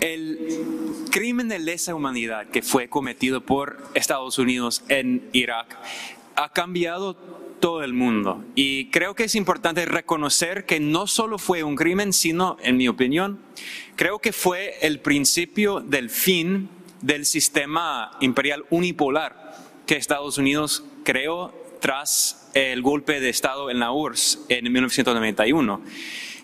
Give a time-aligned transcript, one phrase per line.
[0.00, 5.76] el crimen de lesa humanidad que fue cometido por Estados Unidos en Irak
[6.36, 7.14] ha cambiado
[7.60, 8.42] todo el mundo.
[8.54, 12.88] Y creo que es importante reconocer que no solo fue un crimen, sino, en mi
[12.88, 13.38] opinión,
[13.96, 16.68] creo que fue el principio del fin
[17.02, 19.54] del sistema imperial unipolar
[19.86, 25.80] que Estados Unidos creó tras el golpe de Estado en la URSS en 1991.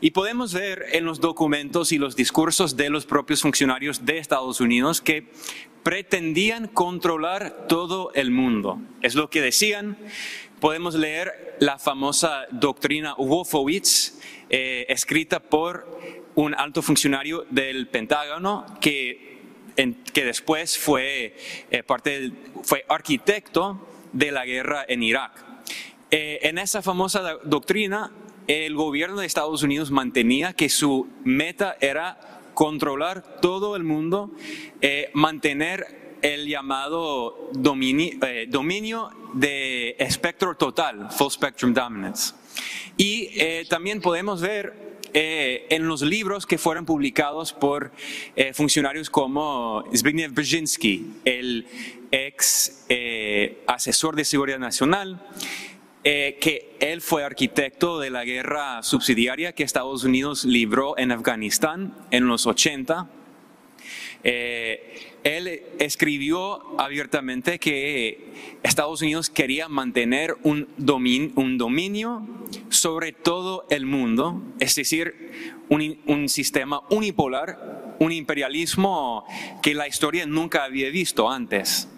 [0.00, 4.60] Y podemos ver en los documentos y los discursos de los propios funcionarios de Estados
[4.60, 5.30] Unidos que
[5.82, 8.78] pretendían controlar todo el mundo.
[9.02, 9.96] Es lo que decían.
[10.60, 14.18] Podemos leer la famosa doctrina Wolfowitz,
[14.50, 15.86] eh, escrita por
[16.34, 19.38] un alto funcionario del Pentágono que,
[20.12, 21.36] que después fue,
[21.70, 25.44] eh, parte fue arquitecto de la guerra en Irak.
[26.10, 28.12] Eh, en esa famosa doctrina
[28.46, 32.18] el gobierno de Estados Unidos mantenía que su meta era
[32.54, 34.30] controlar todo el mundo,
[34.80, 42.34] eh, mantener el llamado eh, dominio, de espectro total, full spectrum dominance.
[42.96, 44.86] Y eh, también podemos ver
[45.18, 47.90] en los libros que fueron publicados por
[48.52, 51.66] funcionarios como Zbigniew Brzezinski, el
[52.10, 52.84] ex
[53.66, 55.26] asesor de seguridad nacional,
[56.08, 61.96] eh, que él fue arquitecto de la guerra subsidiaria que Estados Unidos libró en Afganistán
[62.12, 63.10] en los 80.
[64.22, 72.24] Eh, él escribió abiertamente que Estados Unidos quería mantener un, dominio
[72.68, 79.24] sobre todo el mundo, es decir, un sistema unipolar, un imperialismo
[79.60, 81.88] que la historia nunca había visto antes.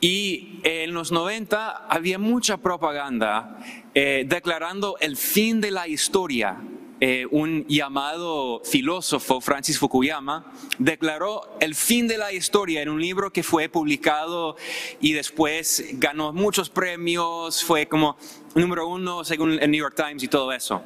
[0.00, 3.58] Y en los 90 había mucha propaganda
[3.94, 6.58] eh, declarando el fin de la historia.
[6.98, 13.30] Eh, un llamado filósofo, Francis Fukuyama, declaró el fin de la historia en un libro
[13.30, 14.56] que fue publicado
[14.98, 18.16] y después ganó muchos premios, fue como
[18.54, 20.84] número uno según el New York Times y todo eso,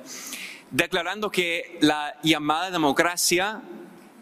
[0.73, 3.63] declarando que la llamada democracia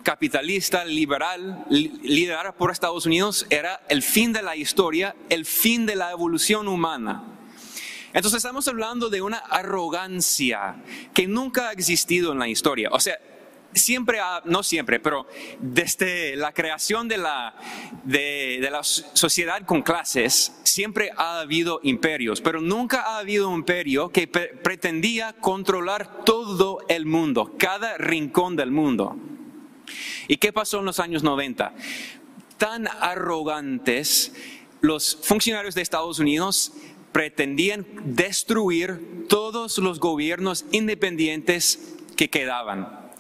[0.03, 5.97] capitalista, liberal, liderada por Estados Unidos, era el fin de la historia, el fin de
[5.97, 7.25] la evolución humana.
[8.13, 10.77] Entonces estamos hablando de una arrogancia
[11.13, 12.89] que nunca ha existido en la historia.
[12.91, 13.19] O sea,
[13.75, 15.27] siempre, ha, no siempre, pero
[15.61, 17.55] desde la creación de la,
[18.05, 23.61] de, de la sociedad con clases, siempre ha habido imperios, pero nunca ha habido un
[23.61, 29.17] imperio que pretendía controlar todo el mundo, cada rincón del mundo.
[30.27, 31.75] ¿Y qué pasó en los años 90?
[32.57, 34.33] Tan arrogantes,
[34.81, 36.73] los funcionarios de Estados Unidos
[37.13, 43.11] pretendían destruir todos los gobiernos independientes que quedaban.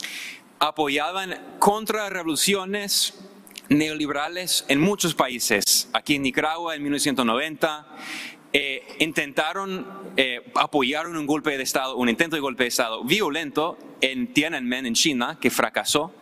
[0.58, 3.14] Apoyaban contra revoluciones
[3.68, 5.88] neoliberales en muchos países.
[5.92, 7.86] Aquí en Nicaragua en 1990,
[8.52, 9.86] eh, intentaron
[10.16, 14.86] eh, apoyar un golpe de Estado, un intento de golpe de Estado violento en Tiananmen,
[14.86, 16.14] en China, que fracasó.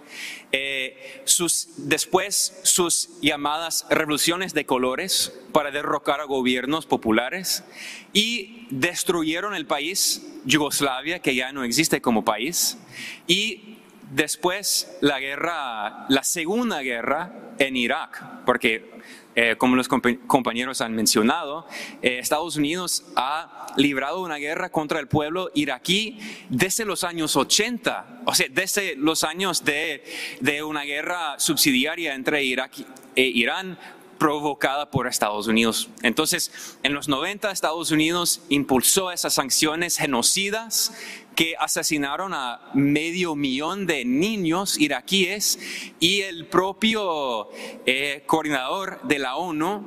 [0.53, 7.65] Eh, sus, después sus llamadas revoluciones de colores para derrocar a gobiernos populares
[8.13, 12.79] y destruyeron el país Yugoslavia, que ya no existe como país,
[13.27, 13.79] y
[14.13, 18.96] después la guerra, la segunda guerra en Irak, porque
[19.37, 21.67] eh, como los compañeros han mencionado,
[22.01, 28.23] eh, Estados Unidos ha librado una guerra contra el pueblo iraquí desde los años 80,
[28.25, 30.03] o sea, desde los años de,
[30.41, 32.73] de una guerra subsidiaria entre Irak
[33.15, 33.79] e Irán
[34.19, 35.89] provocada por Estados Unidos.
[36.03, 40.93] Entonces, en los 90 Estados Unidos impulsó esas sanciones genocidas
[41.35, 45.59] que asesinaron a medio millón de niños iraquíes
[46.01, 47.51] y el propio
[47.85, 49.85] eh, coordinador de la ONU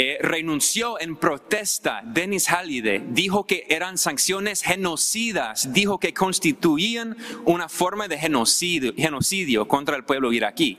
[0.00, 2.02] eh, renunció en protesta.
[2.04, 9.66] Denis Halide dijo que eran sanciones genocidas, dijo que constituían una forma de genocidio, genocidio
[9.66, 10.78] contra el pueblo iraquí.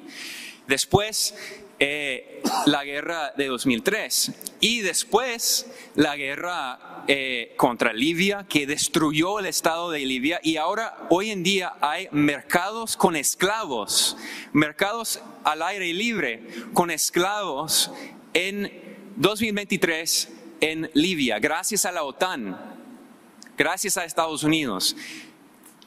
[0.69, 1.36] Después,
[1.79, 5.65] eh, la guerra de 2003 y después
[5.95, 11.41] la guerra eh, contra Libia que destruyó el estado de Libia y ahora hoy en
[11.41, 14.17] día hay mercados con esclavos,
[14.51, 17.91] mercados al aire libre con esclavos
[18.33, 18.71] en
[19.15, 22.57] 2023 en Libia, gracias a la OTAN,
[23.57, 24.95] gracias a Estados Unidos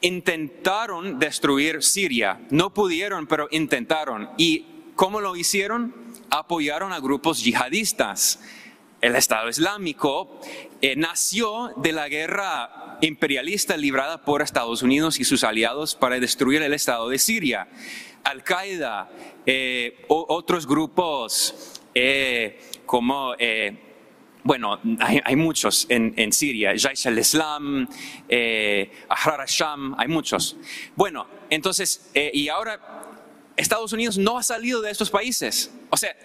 [0.01, 2.41] intentaron destruir Siria.
[2.49, 4.29] No pudieron, pero intentaron.
[4.37, 5.93] Y ¿Cómo lo hicieron?
[6.29, 8.39] Apoyaron a grupos yihadistas
[9.03, 10.39] el Estado Islámico
[10.81, 16.61] eh, nació de la guerra imperialista librada por Estados Unidos y sus aliados para destruir
[16.61, 17.67] el Estado de Siria.
[18.23, 19.11] Al-Qaeda,
[19.45, 23.33] eh, otros grupos eh, como
[24.45, 27.87] bueno, hay, muchos en, Siria, Jaish al-Islam,
[29.09, 30.55] Ahrar al-Sham, hay muchos.
[30.95, 33.02] Bueno, entonces, y ahora
[33.55, 35.71] Estados Unidos no ha salido de estos países.
[35.89, 36.15] O sea,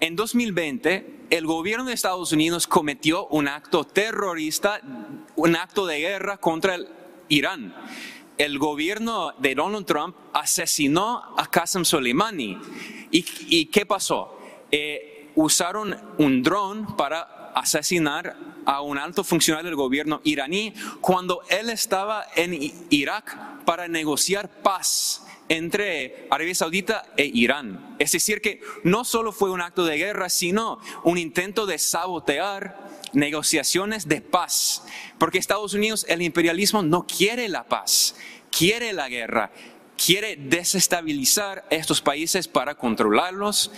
[0.00, 4.80] en 2020 el gobierno de Estados Unidos cometió un acto terrorista,
[5.36, 6.88] un acto de guerra contra el
[7.28, 7.74] Irán.
[8.38, 12.58] El gobierno de Donald Trump asesinó a Qasem Soleimani.
[13.10, 14.38] ¿Y, qué pasó?
[14.70, 18.36] Eh, usaron un dron para asesinar
[18.66, 25.24] a un alto funcionario del gobierno iraní cuando él estaba en Irak para negociar paz
[25.48, 27.96] entre Arabia Saudita e Irán.
[27.98, 32.88] Es decir, que no solo fue un acto de guerra, sino un intento de sabotear
[33.12, 34.84] negociaciones de paz.
[35.18, 38.14] Porque Estados Unidos, el imperialismo no quiere la paz,
[38.56, 39.50] quiere la guerra,
[39.96, 43.72] quiere desestabilizar estos países para controlarlos,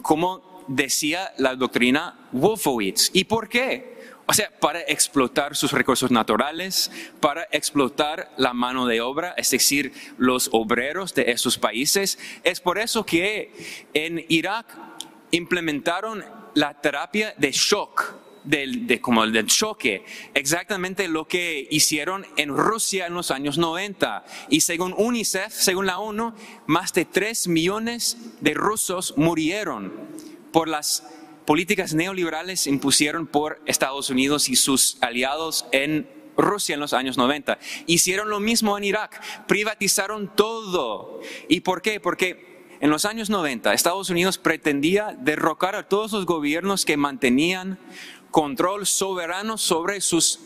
[0.00, 3.10] como decía la doctrina Wolfowitz.
[3.12, 3.98] ¿Y por qué?
[4.30, 9.90] O sea, para explotar sus recursos naturales, para explotar la mano de obra, es decir,
[10.18, 12.18] los obreros de esos países.
[12.44, 13.50] Es por eso que
[13.94, 14.66] en Irak
[15.30, 16.22] implementaron
[16.52, 20.04] la terapia de shock, del, de, como el del choque,
[20.34, 24.26] exactamente lo que hicieron en Rusia en los años 90.
[24.50, 26.34] Y según UNICEF, según la ONU,
[26.66, 29.92] más de 3 millones de rusos murieron
[30.52, 31.04] por las
[31.46, 37.58] políticas neoliberales impusieron por Estados Unidos y sus aliados en Rusia en los años 90.
[37.86, 41.20] Hicieron lo mismo en Irak, privatizaron todo.
[41.48, 42.00] ¿Y por qué?
[42.00, 47.78] Porque en los años 90 Estados Unidos pretendía derrocar a todos los gobiernos que mantenían
[48.30, 50.40] control soberano sobre sus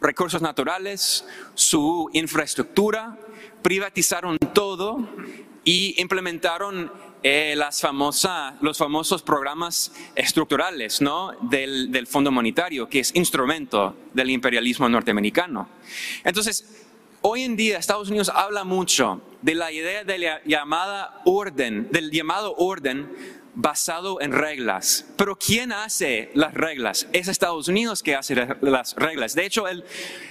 [0.00, 1.24] recursos naturales,
[1.54, 3.18] su infraestructura,
[3.62, 5.06] privatizaron todo
[5.64, 6.92] y implementaron
[7.22, 11.32] eh, las famosas, los famosos programas estructurales ¿no?
[11.42, 15.68] del, del Fondo Monetario, que es instrumento del imperialismo norteamericano.
[16.24, 16.84] Entonces,
[17.28, 22.12] Hoy en día Estados Unidos habla mucho de la idea de la llamada orden, del
[22.12, 23.10] llamado orden
[23.56, 25.06] basado en reglas.
[25.16, 27.08] Pero ¿quién hace las reglas?
[27.12, 29.34] Es Estados Unidos que hace las reglas.
[29.34, 29.84] De hecho, el,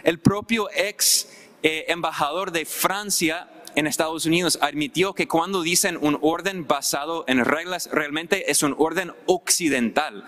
[0.05, 1.27] el propio ex
[1.63, 7.43] eh, embajador de Francia en Estados Unidos admitió que cuando dicen un orden basado en
[7.43, 10.25] reglas, realmente es un orden occidental.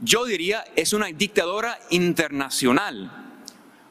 [0.00, 3.26] Yo diría, es una dictadura internacional.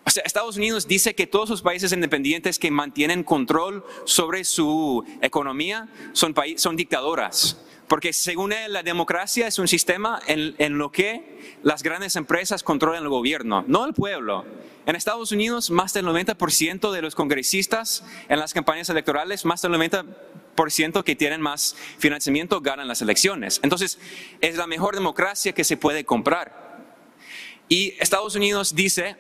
[0.06, 5.04] O sea, Estados Unidos dice que todos los países independientes que mantienen control sobre su
[5.22, 7.58] economía son, son dictadoras.
[7.88, 12.64] Porque según él, la democracia es un sistema en, en, lo que las grandes empresas
[12.64, 14.46] controlan el gobierno, no el pueblo.
[14.88, 19.74] En Estados Unidos, más del 90% de los congresistas en las campañas electorales, más del
[19.74, 23.60] 90% que tienen más financiamiento ganan las elecciones.
[23.62, 24.00] Entonces,
[24.42, 26.66] es la mejor democracia que se puede comprar.
[27.68, 29.16] Y Estados Unidos dice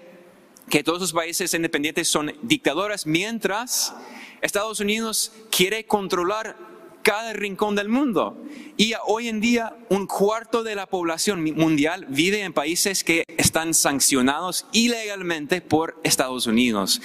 [0.70, 3.94] que todos los países independientes son dictadoras, mientras
[4.42, 6.58] Estados Unidos quiere controlar
[7.06, 8.44] cada rincón del mundo.
[8.78, 13.75] Y hoy en día un cuarto de la población mundial vive en países que están
[13.75, 17.00] sancionados ilegalmente por Estados Unidos.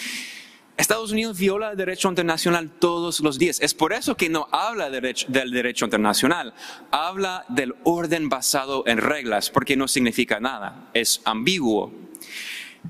[0.78, 3.60] Estados Unidos viola el derecho internacional todos los días.
[3.60, 6.54] Es por eso que no habla del derecho internacional,
[6.90, 11.92] habla del orden basado en reglas, porque no significa nada, es ambiguo.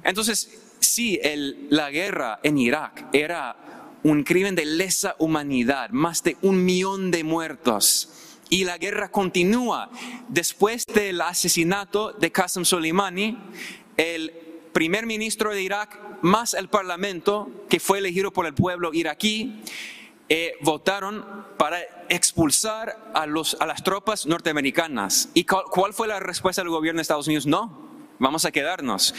[0.04, 1.18] Entonces, sí,
[1.70, 3.56] la guerra en Irak era
[4.02, 8.09] un crimen de lesa humanidad, más de un millón de muertos.
[8.49, 9.90] Y la guerra continúa.
[10.28, 13.38] Después del asesinato de Qasem Soleimani,
[13.97, 14.33] el
[14.73, 19.62] primer ministro de Irak más el parlamento, que fue elegido por el pueblo iraquí,
[20.28, 21.25] eh, votaron
[21.57, 25.28] para expulsar a, los, a las tropas norteamericanas.
[25.35, 27.47] ¿Y cuál fue la respuesta del gobierno de Estados Unidos?
[27.47, 27.88] No,
[28.19, 29.14] vamos a quedarnos.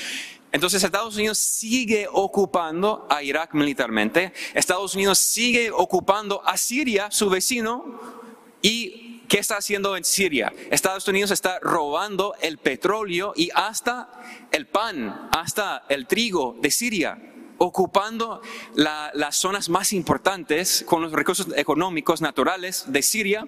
[0.51, 7.29] Entonces Estados Unidos sigue ocupando a Irak militarmente, Estados Unidos sigue ocupando a Siria, su
[7.29, 7.99] vecino,
[8.61, 10.53] y ¿qué está haciendo en Siria?
[10.69, 14.11] Estados Unidos está robando el petróleo y hasta
[14.51, 17.17] el pan, hasta el trigo de Siria
[17.63, 18.41] ocupando
[18.73, 23.47] las zonas más importantes con los recursos económicos naturales de Siria.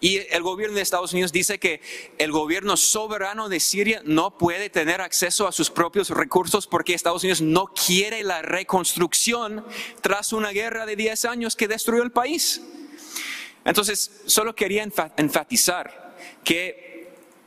[0.00, 1.80] Y el gobierno de Estados Unidos dice que
[2.18, 7.22] el gobierno soberano de Siria no puede tener acceso a sus propios recursos porque Estados
[7.22, 9.64] Unidos no quiere la reconstrucción
[10.00, 12.60] tras una guerra de 10 años que destruyó el país.
[13.64, 14.82] Entonces, solo quería
[15.16, 16.93] enfatizar que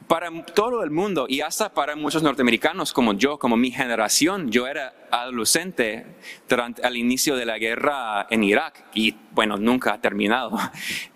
[0.07, 4.51] para todo el mundo y hasta para muchos norteamericanos como yo, como mi generación.
[4.51, 6.05] Yo era adolescente
[6.47, 10.57] durante, al inicio de la guerra en Irak y bueno, nunca ha terminado.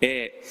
[0.04, 0.42] Eh,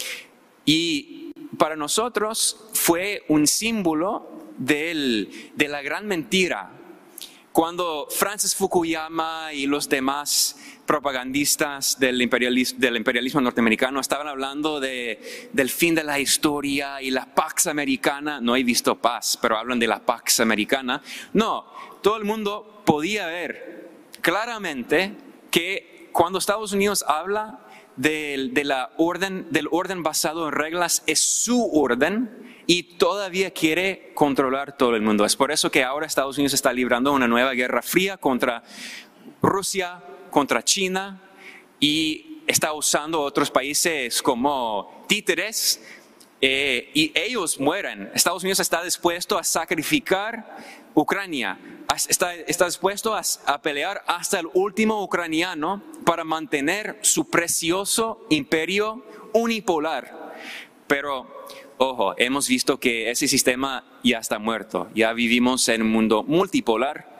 [0.66, 6.72] y para nosotros fue un símbolo de la gran mentira.
[7.52, 10.56] Cuando Francis Fukuyama y los demás
[10.86, 17.12] propagandistas del imperialismo, del imperialismo norteamericano estaban hablando de, del fin de la historia y
[17.12, 18.40] la Pax Americana.
[18.40, 21.02] No he visto paz, pero hablan de la Pax Americana.
[21.34, 21.66] No,
[22.02, 23.90] todo el mundo podía ver
[24.22, 25.18] claramente
[25.50, 27.60] que cuando Estados Unidos habla
[27.98, 34.78] de, la orden, del orden basado en reglas, es su orden y todavía quiere controlar
[34.78, 35.26] todo el mundo.
[35.26, 38.64] Es por eso que ahora Estados Unidos está librando una nueva guerra fría contra
[39.42, 41.22] Rusia, contra China
[41.80, 45.82] y está usando otros países como títeres
[46.42, 48.10] eh, y ellos mueren.
[48.14, 50.58] Estados Unidos está dispuesto a sacrificar
[50.94, 51.58] Ucrania,
[52.10, 59.06] está, está dispuesto a, a, pelear hasta el último ucraniano para mantener su precioso imperio
[59.34, 60.34] unipolar.
[60.88, 61.46] Pero,
[61.82, 67.20] ojo, hemos visto que ese sistema ya está muerto, ya vivimos en un mundo multipolar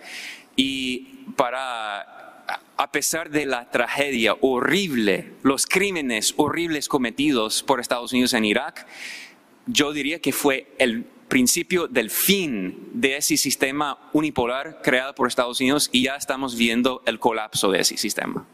[0.56, 2.46] y para
[2.78, 8.88] a pesar de la tragedia horrible, los crímenes horribles cometidos por Estados Unidos en Irak,
[9.66, 15.60] yo diría que fue el principio del fin de ese sistema unipolar creado por Estados
[15.60, 18.46] Unidos y ya estamos viendo el colapso de ese sistema.